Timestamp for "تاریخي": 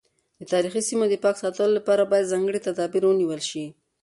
0.53-0.81